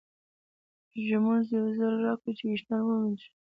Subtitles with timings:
[1.07, 3.29] ږومنځ به یو ځل راکړې چې ویښتان مې وږمنځم.